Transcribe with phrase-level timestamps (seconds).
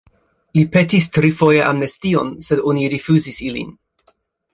[0.59, 3.69] Li petis trifoje amnestion, sed oni rifuzis ilin.